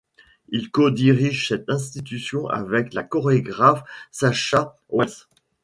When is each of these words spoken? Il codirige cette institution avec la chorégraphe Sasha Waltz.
Il 0.49 0.71
codirige 0.71 1.49
cette 1.49 1.69
institution 1.69 2.47
avec 2.47 2.95
la 2.95 3.03
chorégraphe 3.03 3.83
Sasha 4.09 4.75
Waltz. 4.89 5.27